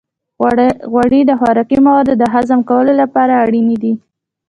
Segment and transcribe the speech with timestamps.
[0.91, 3.93] غوړې د خوراکي موادو د هضم کولو لپاره اړینې دي.